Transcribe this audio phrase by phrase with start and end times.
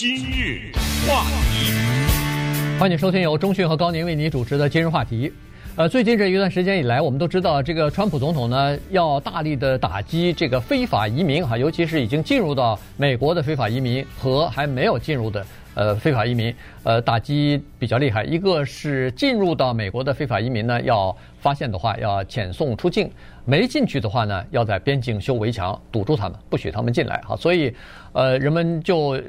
[0.00, 0.72] 今日
[1.06, 5.30] 话题，欢迎收听由中讯和高宁为你主持的今日话题。
[5.76, 18.24] 呃，最近这一段时间以来，我们都知道，这个川普总统呢要大力的打击这个非法移民哈，尤其是已经进入到美国的非法移民和还没有进入的呃非法移民，呃，打击比较厉害。
[18.24, 23.06] 一个是进入到美国的非法移民呢，要发现的话要遣送出境；
[23.44, 27.36] 没进去的话呢，要在边境修围墙，堵住他们，不许他们进来哈。
[27.36, 27.70] 所以，
[28.14, 29.20] 呃，人们就。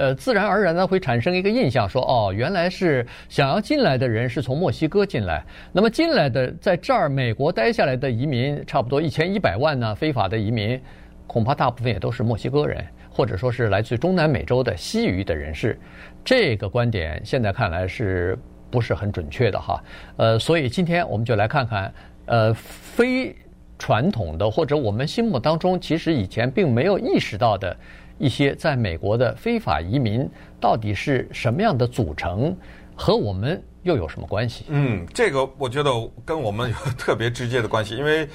[0.00, 5.44] 呃，自然而然呢，会产生一个印象，说哦，原来是想要进来的人是从墨西哥进来。
[5.72, 10.80] 那么进来的在这儿美国待下来的移民，差不多一千一百万呢，非法的移民，
[11.26, 15.78] 恐怕大部分也都是墨西哥人，或者说是来自中南美洲的西裔的人士。
[16.24, 18.38] 这个观点现在看来是
[18.70, 19.84] 不是很准确的哈？
[20.16, 21.92] 呃，所以今天我们就来看看，
[22.24, 23.36] 呃，非
[23.80, 27.76] 传统的或者我们心目当中其实以前并没有意识到的。
[28.22, 30.28] 一些在美国的非法移民
[30.60, 32.54] 到底是什么样的组成，
[32.94, 34.66] 和我们又有什么关系？
[34.68, 35.90] 嗯，这个我觉得
[36.22, 38.28] 跟我们有特别直接的关系，因为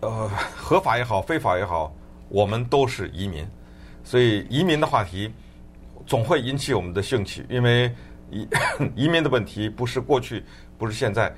[0.00, 1.94] 呃，合法也好，非法也好，
[2.28, 3.46] 我们都是移民，
[4.02, 5.30] 所以移民的话题
[6.04, 7.88] 总会引起我们的兴趣，因为
[8.32, 8.48] 移
[9.06, 10.42] 移民的问题不是过去，
[10.76, 11.32] 不是现在，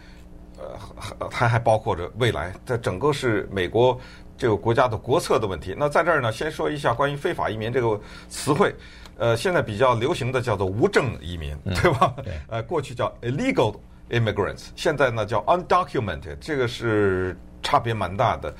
[1.18, 3.98] 呃，它还包括着未来，在整个是美国。
[4.34, 5.72] 这个国家的国策的问题。
[5.78, 8.74] 那在这儿呢，先说一下关于非法移民这个词汇。
[9.16, 12.12] 呃，现在比较流行的叫做无证移民，对吧？
[12.24, 12.32] 对。
[12.48, 13.76] 呃，过去叫 illegal
[14.10, 18.52] immigrants，现在呢叫 undocumented，这个是差别蛮大的。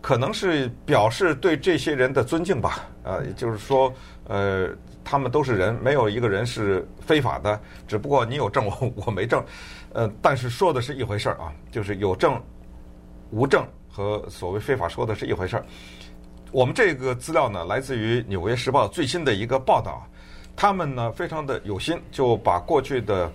[0.00, 2.88] 可能是表示对这些人的尊敬吧。
[3.04, 3.92] 呃，也就是说，
[4.26, 4.68] 呃，
[5.04, 7.60] 他们都是人，没有一个人是非法的。
[7.86, 9.44] 只不过你有证，我我没证。
[9.92, 12.40] 呃，但是说的是一回事儿啊，就是有证
[13.30, 13.66] 无证。
[13.90, 15.64] 和所谓非法说的是一回事儿。
[16.52, 20.06] 我们这个资料呢，来自于《纽约时报》最新的一个报道。
[20.54, 23.32] 他们呢，非常的有心，就把过去的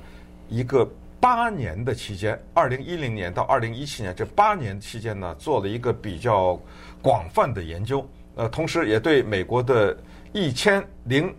[0.48, 6.58] 一个八年的期间，二零一零年到二零一七年这八年期间呢，做了一个比较
[7.02, 8.08] 广泛的研究。
[8.36, 9.98] 呃，同时也对美国的
[10.32, 11.34] 一千零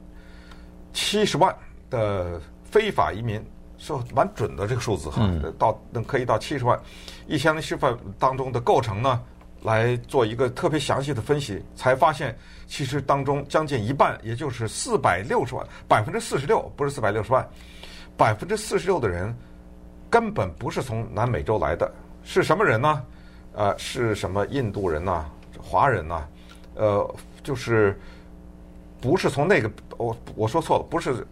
[0.93, 1.57] 七十万
[1.89, 3.43] 的非法移民。
[3.77, 6.79] 说蛮准的这个数字哈，到能可以到七十万，
[7.27, 9.21] 一千零七十万当中的构成呢，
[9.63, 12.37] 来做一个特别详细的分析，才发现
[12.67, 17.47] 其实当中将近一半，也就是四百六十万，百分之四十六，不是四百六十万，
[18.17, 19.37] 百分之四十六的人
[20.09, 21.93] 根本不是从南美洲来的，
[22.23, 23.03] 是什么人呢？
[23.55, 25.27] 呃，是什么印度人呐、
[25.61, 26.27] 华人呐？
[26.77, 28.01] 呃，就是
[29.01, 31.27] 不是从那个，我我说错了，不是。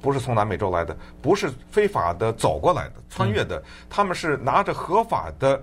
[0.00, 5.62] 不是从南美洲来的，不是非法的走过来的、穿越的，嗯、他们是拿着合法的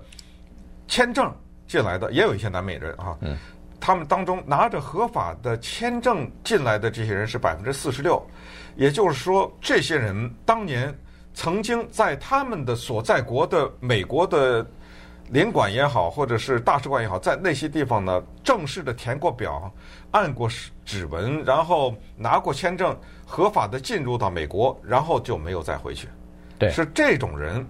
[0.86, 1.32] 签证
[1.66, 3.16] 进来的，也有一些南美人啊。
[3.20, 3.36] 嗯，
[3.80, 8.24] 他们当中拿着合法的签证进来的这些人是百分之四十六，
[8.76, 10.96] 也就是说，这些人当年
[11.34, 14.66] 曾经在他们的所在国的美国的
[15.30, 19.72] 领馆也好，或者是大使馆也好，在那些地方呢，正式的填过表，
[20.10, 20.48] 按过
[20.84, 22.96] 指纹，然后拿过签证。
[23.30, 26.08] 合法的进入到美国，然后就没有再回去。
[26.58, 27.62] 对，是这种人，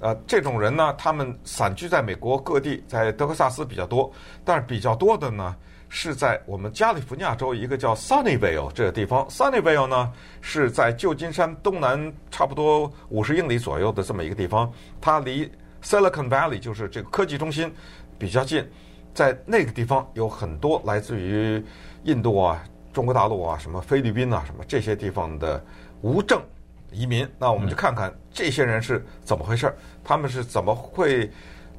[0.00, 4.10] 呃，这种人呢，他们散居在美国各地，在德克萨斯比较多，
[4.42, 5.54] 但是比较多的呢，
[5.90, 9.28] 是在我们加利福尼亚州一个叫 Sunnyvale 这个地方。
[9.28, 15.46] Sunnyvale 呢，是在旧金山东南差不多五十英里左右的这么一个地方，它离
[15.82, 17.72] Silicon Valley 就是这个科技中心
[18.18, 18.66] 比较近，
[19.12, 21.62] 在那个地方有很多来自于
[22.04, 22.62] 印度啊。
[22.92, 25.64] 中国大陆啊，什么菲律宾啊，什么这些地方的
[26.02, 26.42] 无证
[26.90, 31.30] 移民，那我们就看看这些人是怎么回事儿，他们是怎么会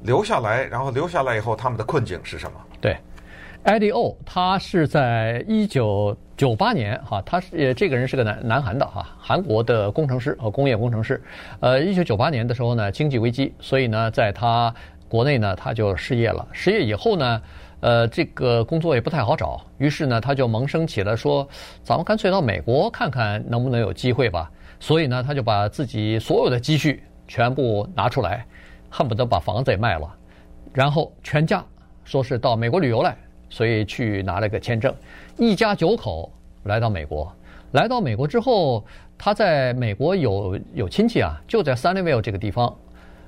[0.02, 2.60] 留下来，然后留下来以后他们的困境是什么？
[2.80, 2.96] 对
[3.64, 11.22] ，Eddie O，他是在一九九八年哈，他是这个人是个南南韩的哈，韩国的工程师和工业工程师。
[11.60, 14.72] 呃，一九九八年的时候呢，经济危机，所以呢，在他
[15.08, 16.46] 国内呢，他就失业了。
[16.52, 17.42] 失业以后呢，
[17.80, 21.48] 呃，这个工作也不太好找，于是呢，他就萌生起了说，
[21.82, 24.50] 咱们干脆到美国看看能不能有机会吧。
[24.80, 28.44] 所以呢，他就把自己所有的积蓄全部拿出来，
[28.90, 30.14] 恨不得把房子也卖了，
[30.72, 31.64] 然后全家
[32.02, 33.16] 说是到美国旅游来，
[33.54, 34.92] 所以去拿了个签证，
[35.38, 36.28] 一家九口
[36.64, 37.32] 来到美国。
[37.70, 38.84] 来到美国之后，
[39.16, 42.76] 他在美国有有亲戚啊，就在 Sunnyvale 这个地方，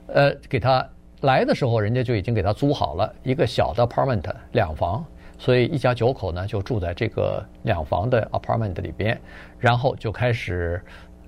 [0.09, 0.85] 呃，给他。
[1.21, 5.05] 来的时候，人家就已经给他租好了一个小的 apartment 两房，
[5.39, 9.19] 所以一家九口呢就住在这个两房的 apartment 里边，
[9.59, 10.83] 然后就开始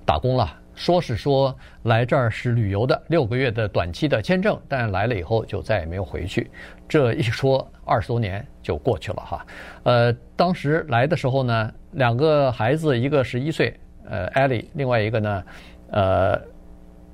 [0.05, 0.47] 打工了。
[0.79, 1.53] 说是说
[1.83, 6.49] 来这儿是旅游的六个月的短期的签证，但来了以后就再也没有回去。
[6.87, 9.45] 这一说二十多年就过去了哈。
[9.83, 13.77] 呃，当时来的时候呢，两个孩子，一个十一岁。
[14.05, 15.43] 呃，Ellie，另外一个呢，
[15.91, 16.41] 呃，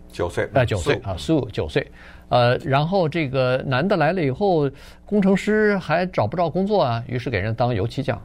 [0.10, 1.92] 九岁，呃，九岁啊，Sue 九岁，
[2.30, 4.70] 呃，然后这个男的来了以后，
[5.08, 8.22] 工程师还找不着工作啊，于是给人当油漆匠，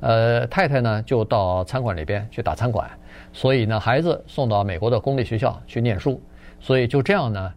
[0.00, 2.90] 呃，太太呢就到餐馆里边去打餐馆，
[3.32, 6.20] 所以呢，孩子送到美国的公立学校去念书，
[6.60, 7.52] 所以就这样呢，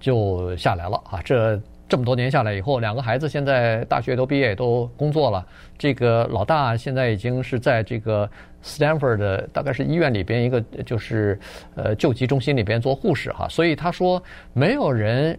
[0.00, 1.60] 就下来了啊，这。
[1.86, 5.46] 这么多年下来以后，两个孩子现在大学都毕业，都工作了。
[5.76, 8.28] 这个老大现在已经是在这个
[8.64, 11.38] Stanford 的大概是医院里边一个就是
[11.74, 13.46] 呃救急中心里边做护士哈。
[13.50, 14.20] 所以他说，
[14.54, 15.38] 没有人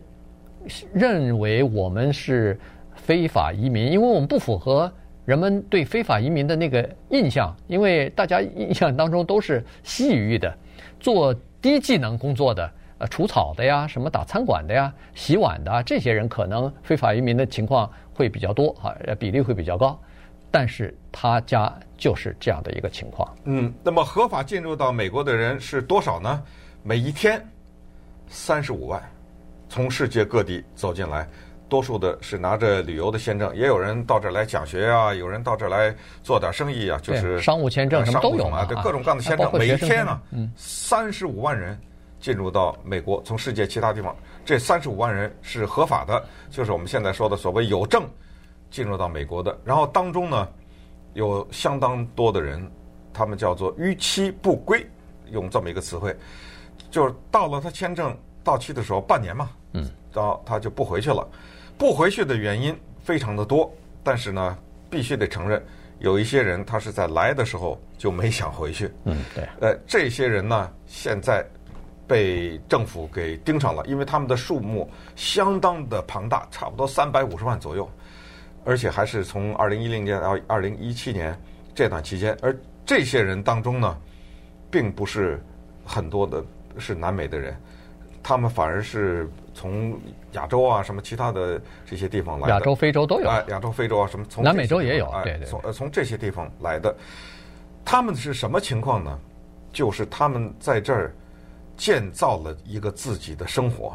[0.93, 2.57] 认为我们是
[2.93, 4.89] 非法移民，因为我们不符合
[5.25, 10.55] 人们对非法移民的那个印象，因为大家印象当中都是西语的，
[10.99, 12.71] 做低技能工作的。
[12.97, 19.99] 呃，除草的呀，什么打餐馆的呀，洗碗的啊，这些人可能非法移民的情况会比较多啊，比例会比较高。
[20.49, 23.35] 但是他家就是这样的一个情况。
[23.43, 26.41] 嗯，那么合法进入到美国的人是多少呢？
[26.83, 27.45] 每一天
[28.29, 29.03] 三十五万，
[29.67, 31.27] 从世界各地走进来，
[31.75, 35.93] 多数的是拿着旅游的签证，也有人到这儿来讲学啊，有人到这儿来
[36.23, 41.77] 做点生意啊，就是商务签证什么都有啊，对各种各样的签证，每一天呢，嗯，三十五万人。
[42.17, 48.03] 进入到美国，从世界其他地方，这三十五万人是合法的，就是我们现在说的所谓有证
[48.71, 49.55] 进入到美国的。
[49.63, 50.47] 然后当中呢，
[51.13, 52.67] 有相当多的人，
[53.13, 54.83] 他们叫做逾期不归，
[55.29, 56.15] 用这么一个词汇，
[56.89, 61.27] 就是到了他签证到期的时候，半年嘛，嗯，到他就不回去了。
[61.77, 63.71] 不回去的原因非常的多，
[64.03, 64.57] 但是呢，
[64.89, 65.63] 必须得承认，
[65.99, 68.91] 有一些人他是在来的时候就没想回去。
[69.03, 69.43] 嗯，对。
[69.61, 71.45] 呃，这些人呢，现在。
[72.07, 77.89] 被政府给盯上了，因为他们的数目相当的庞大，差不多三百五十万左右，
[78.63, 81.35] 而且还是从二零一零年到二零一七年
[81.73, 82.37] 这段期间。
[82.43, 82.55] 而
[82.85, 83.97] 这些人当中呢，
[84.69, 85.41] 并不是
[85.83, 86.45] 很多的
[86.77, 87.59] 是南美的人，
[88.27, 89.95] 他们反而是从
[90.31, 92.53] 亚洲啊什么其他的这些地方来的。
[92.55, 93.29] 亚洲、非洲都有。
[93.29, 95.05] 哎，亚洲、非洲啊什么从南美洲也有。
[95.09, 95.45] 哎，对对。
[95.45, 96.95] 从呃从这些地方来的，
[97.85, 99.19] 他们是什么情况呢？
[99.71, 101.13] 就是他们在这儿。
[101.77, 103.93] 建造了一个自己的生活，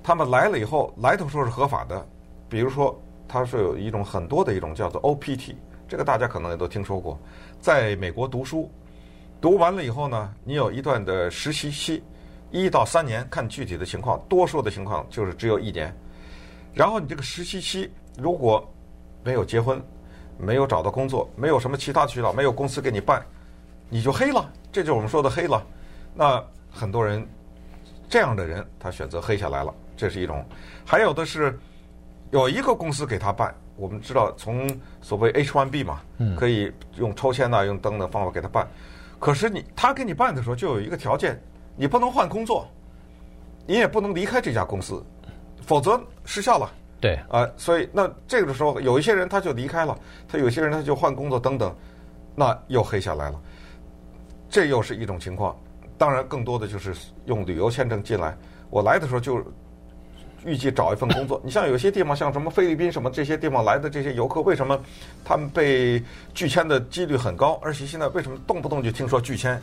[0.00, 2.06] 他们来了以后，来的时候是合法的。
[2.48, 2.96] 比如说，
[3.26, 5.56] 他是有一种很多的一种叫做 OPT，
[5.88, 7.18] 这个大家可能也都听说过。
[7.60, 8.70] 在美国读书，
[9.40, 12.00] 读完了以后呢，你有一段的实习期，
[12.50, 15.94] 一到三年，看具体的情况，多数的情况就是只有一年。
[16.74, 18.68] 然后你这个实习期如果
[19.22, 19.82] 没有结婚，
[20.38, 23.24] 没有找到工作，没有什么其他渠道，没有公司给你办，
[23.88, 24.50] 你就黑了。
[24.72, 25.64] 这就是我们说的黑了。
[26.14, 27.26] 那很多人
[28.08, 30.38] 这样的人，他选择黑下来了，这是一种；
[30.84, 31.58] 还有的是
[32.30, 33.54] 有一个公司给他办。
[33.76, 34.68] 我们知道，从
[35.00, 36.02] 所谓 H-1B 嘛，
[36.36, 38.68] 可以用抽签呐，用等等方法给他办。
[39.18, 41.40] 可是你他给你办的时候，就有一个条件，
[41.80, 42.68] 你不能换工作，
[43.66, 45.02] 你也不能离开这家公司，
[45.62, 46.70] 否则失效了。
[47.00, 49.98] 对，啊，所以那这个时候，有一些人他就离开了，
[50.28, 51.74] 他有些人他就换工作等等，
[52.36, 53.40] 那又黑下来了。
[54.50, 55.56] 这又是一种情况。
[55.96, 56.94] 当然，更多的就是
[57.24, 58.36] 用旅游签证进来。
[58.68, 59.42] 我来的时候就
[60.44, 61.40] 预计找一份工作。
[61.42, 64.78] 你像有些地方，像什么菲律宾什么这些地方来的这些游客，为什么
[65.24, 66.02] 他们被
[66.34, 67.58] 拒签的几率很高？
[67.62, 69.58] 而且现在为什么动不动就听说拒签？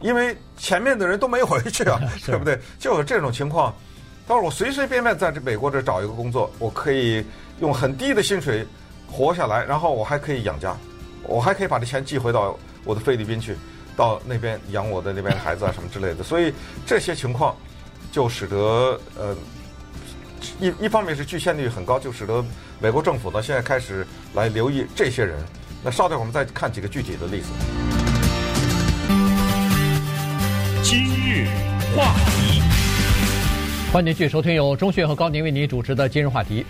[0.00, 2.58] 因为前面的人都没回去啊， 对不对？
[2.78, 3.74] 就有这种情况。
[4.26, 7.24] 他说我随随便便在这美国这找一个工作，我可以
[7.60, 8.66] 用很低的薪水
[9.06, 10.76] 活下来，然后我还可以养家，
[11.24, 13.56] 我还可以把这钱寄回到我的菲律宾去。
[13.96, 16.54] 到那边养我的那边孩子啊什么之类的，所以
[16.86, 17.56] 这些情况
[18.12, 18.56] 就使得
[19.18, 19.36] 呃
[20.60, 22.44] 一一方面是拒签率很高，就使得
[22.78, 25.36] 美国政府呢现在开始来留意这些人。
[25.82, 27.48] 那稍等，我们再看几个具体的例子。
[31.28, 31.44] 日
[31.94, 32.62] 话题，
[33.92, 36.64] 欢迎继续收听由钟迅和高宁为您主持的今日话题。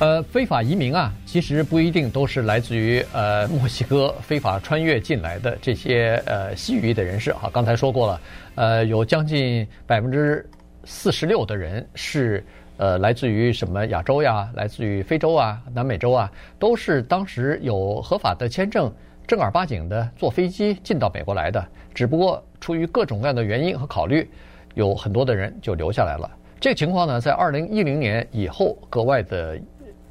[0.00, 7.48] 呃，非法移民啊，其实不一定都是来自于呃墨西哥非法穿越进来的这些呃西语的人士啊。
[7.52, 8.20] 刚才说过了，
[8.56, 10.44] 呃，有将近百分之
[10.84, 12.44] 四十六的人是
[12.78, 18.92] 呃来自于什么亚洲呀，来自于非洲啊、南美洲啊，都是当时有合法的签证，
[19.36, 21.64] 正儿八经的坐飞机进到美国来的。
[21.94, 24.28] 只不过出于各种各样的原因和考虑，
[24.74, 26.30] 有很多的人就留下来了。
[26.58, 29.58] 这个情况呢，在二零一零年以后格外的。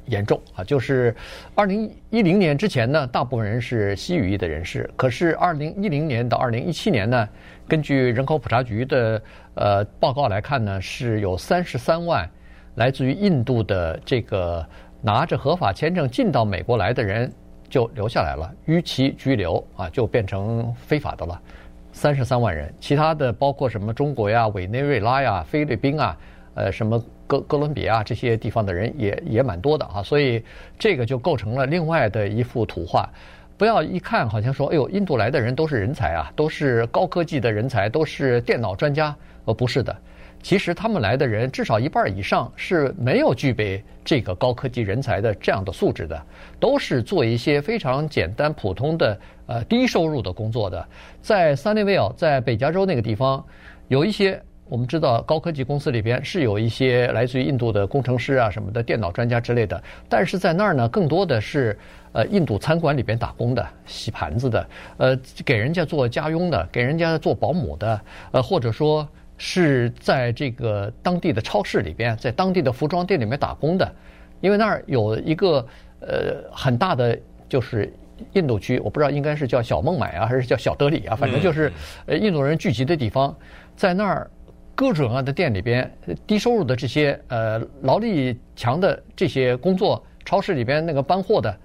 [0.06, 0.64] 严重啊！
[0.64, 1.14] 就是
[1.54, 4.90] 二零一零年之前呢，大部分人是西语裔的人士。
[4.96, 7.28] 可是二零一零年到二零一七年呢，
[7.68, 9.22] 根据人口普查局的
[9.54, 12.28] 呃报告来看呢，是有三十三万
[12.74, 14.66] 来自于印度的这个
[15.00, 17.32] 拿着合法签证进到美国来的人
[17.70, 21.40] 就留下来了，逾期拘留啊，就变成非法的了。
[21.92, 26.16] 三十三万人，其他的包括什么中国呀、委内瑞拉呀、菲律宾啊，
[26.54, 30.44] 呃，什么哥哥伦比亚这些地方的人也也蛮多的啊，所以
[30.78, 33.08] 这个就构成了另外的一幅图画。
[33.56, 39.94] 不要一看好像说，哎呦，印度来的人都是人才啊，都是高科技的人才，都是电脑专家，呃，不是的。
[40.42, 46.20] 其实他们来的人至少一半以上是没有具备这个高科技人才的这样的素质的，
[46.58, 50.84] 都是做一些非常简单普通的呃低收入的工作的。
[51.20, 53.44] 在 Sunnyvale，在北加州那个地方，
[53.88, 61.78] 有一些我们知道高科技公司里边是有一些来自于印度的工程师啊什么的电脑专家之类的，但是在那儿呢，更多的是
[62.12, 64.66] 呃印度餐馆里边打工的、洗盘子的、
[64.96, 68.00] 呃给人家做家佣的、给人家做保姆的，
[68.32, 69.06] 呃或者说。
[69.42, 73.90] 是在这个当地的超市里边，在当地的服装店里面打工的，
[74.42, 75.66] 因为那儿有一个
[76.00, 77.18] 呃很大的
[77.48, 77.90] 就是
[78.34, 81.72] 印度区，我不知道应该是叫小孟买啊，还是叫小德里啊，反正就是
[82.04, 83.34] 呃印度人聚集的地方，
[83.74, 84.30] 在那儿
[84.74, 85.90] 各种各样的店里边，
[86.26, 91.56] 低收入的这些呃劳力强的这些工作，超市里边那个搬货的，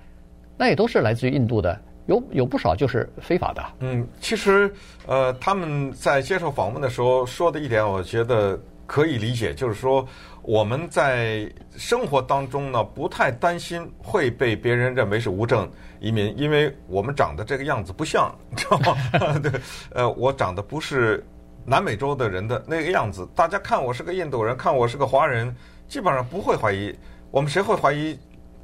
[0.58, 1.78] 那也都是来自于印度的。
[2.08, 3.64] 有有不少就是非法的。
[3.80, 4.72] 嗯，其实
[5.08, 10.08] 呃，他们在接受访问的时候说的一点，我觉得可以理解，就是说
[10.44, 15.70] 我们在生活当中呢，不太担心会被别人认为是无证
[16.00, 18.96] 移民，因为我们长得这个样子不像，你知道吗？
[19.42, 19.52] 对，
[19.92, 21.26] 呃，我长得不是
[21.66, 25.54] 南美洲的人的那个样子，大家看我是个印度人，看我是个华人，
[25.88, 26.96] 基本上不会怀疑。
[27.32, 28.18] 我们谁会怀疑？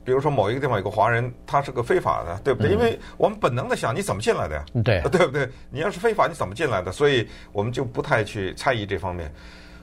[0.03, 2.72] 比如说某一个地方有个华人，他是个非法的，对不对？
[2.72, 4.65] 因为我们本能的想，你怎么进来的呀？
[4.84, 5.48] 对，对不对？
[5.70, 6.91] 你要是非法，你怎么进来的？
[6.91, 9.31] 所以我们就不太去猜疑这方面。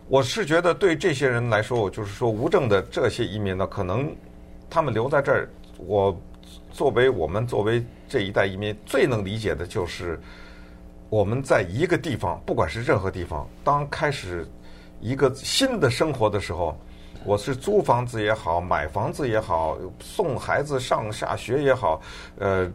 [0.08, 4.12] 我是觉得对这些人来说，我就是说无证的这些移民呢，可能
[4.68, 6.20] 他们留在这儿，我
[6.72, 10.18] 作为我们作为这一代移民最能理解的就是，
[11.10, 14.44] 我们在一个地方，不管是任何地方，当开始
[15.00, 16.76] 一个新的生活的时候。
[17.24, 22.00] 我是租房子也好，买房子也好，送孩子上下学也好，
[22.38, 22.70] 呃，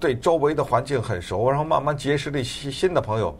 [0.00, 3.36] 对周围的环境很熟，然后慢慢结识了一些新的朋友。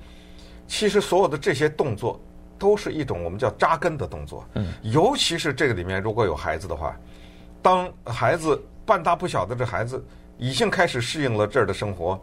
[0.68, 2.20] 其实所有的这些动作
[2.58, 4.44] 都是一种我们叫扎根的动作。
[4.54, 4.72] 嗯。
[4.82, 6.96] 尤其是这个里面如果有孩子的话，
[7.60, 10.04] 当孩子半大不小的这孩子
[10.38, 12.20] 已经开始适应了这儿的生活，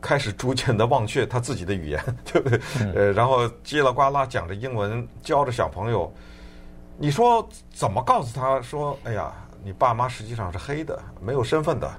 [0.00, 2.60] 开始逐渐的忘却他自己的语言，对不对？
[2.94, 6.12] 呃，然后叽里呱啦讲着英文，教着小朋友。
[6.98, 8.98] 你说怎么告诉他说？
[9.04, 11.90] 哎呀，你爸妈实际上是黑的，没有身份的。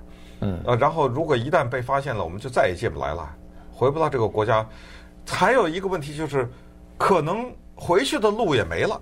[0.42, 0.60] 嗯。
[0.66, 3.30] 呃，然后如果一旦被发现了，我们就再也进不来了，
[3.72, 4.68] 回不到这个国家。
[5.28, 6.50] 还有一个问题就是，
[6.98, 9.00] 可能回去的路也没了，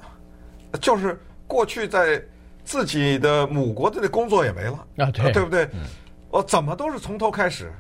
[0.82, 2.22] 就是过去在
[2.64, 5.70] 自己的母国的那工作也没了啊，对，对不对？
[6.30, 7.72] 我怎么都是从头开始。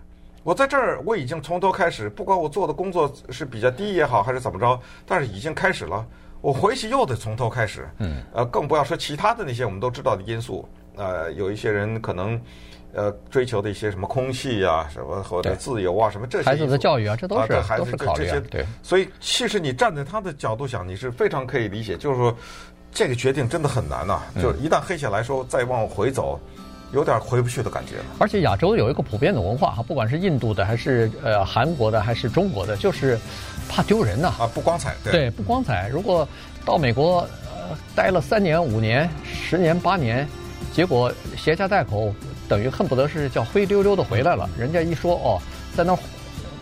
[0.43, 6.05] 我在这儿我已经从头开始，不管我做的工作是比较低也好，还是怎么着，但是已经开始了。
[6.45, 10.63] 我回去又得从头开始，嗯，呃，更不要说其他的那些我们都知道的因素，
[10.95, 12.39] 呃，有一些人可能，
[12.93, 18.63] 呃，追求的一些什么空气啊，什么或者自由啊，什么这些孩子的教育啊，这都是孩子考虑这些，对。
[18.83, 22.31] 所以，其实你站在他的角度想，你是非常可以理解，就是说，
[22.91, 26.39] 这个决定真的很难呐，就是一旦黑下来说再往回走，
[26.95, 27.97] 有点回不去的感觉。
[28.17, 33.19] 而且亚洲有一个普遍的文化哈，不管是印度的还是呃韩国的还是中国的，就是。
[33.67, 34.27] 怕丢人呐！
[34.39, 35.89] 啊，不光彩，对，对，不光彩。
[35.89, 36.25] 如果
[36.63, 40.25] 到美国呃待了三年、五年、十年、八年，
[40.71, 42.13] 结果携家带口，
[42.47, 44.47] 等于恨不得是叫灰溜溜的回来了。
[44.55, 45.41] 人家一说哦，
[45.75, 45.97] 在那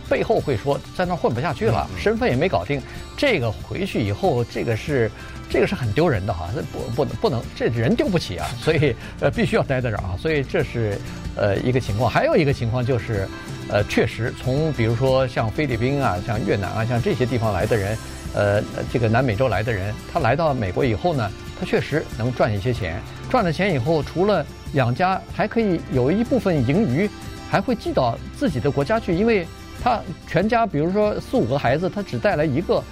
[0.08, 2.80] 背后会说，在那混不下去了，身份也没搞定，
[3.16, 5.10] 这个回去以后，这个是
[5.48, 10.16] 这个是很丢人的哈，不不能不能，这人丢不起啊， 所以呃必须要待在这儿啊。
[10.18, 10.98] 所以这是
[11.36, 13.28] 呃一个情况，还有一个情况就是。
[13.66, 17.96] 呃，确实，从比如说像菲律宾啊、像越南啊、像这些地方来的人，
[18.34, 23.00] 呃，这个南美洲来的人，他来到美国以后呢，他确实能赚一些钱。
[23.30, 24.44] 赚了钱以后，除了
[24.74, 27.08] 养家，还可以有一部分盈余，
[27.50, 29.46] 还会寄到自己的国家去，因为
[29.82, 32.82] 他全家，比如说四五个孩子，他只带来一个，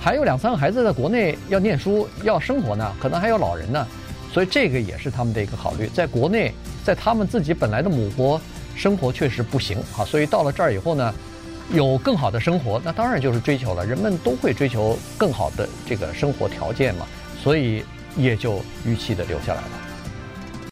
[0.00, 3.86] 还有两三个孩子在国内要念书、要生活呢，可能还有老人呢，
[4.32, 5.88] 所以这个也是他们的一个考虑。
[5.88, 6.52] 在国内，
[6.84, 8.40] 在他们自己本来的母国。
[8.74, 11.14] 生活确实不行啊，所以到了这儿以后呢，
[11.74, 13.84] 有更好的生活，那当然就是追求了。
[13.84, 17.06] 人们都会追求更好的这个生活条件嘛，
[17.42, 17.84] 所以
[18.16, 19.91] 也就预期的留下来了。